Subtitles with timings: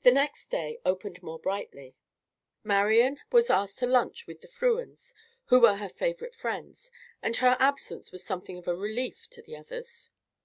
[0.00, 1.94] The next day opened more brightly.
[2.64, 6.90] Marian was asked to lunch with the Frewens, who were her favorite friends;
[7.22, 10.10] and her absence was something of a relief to the others.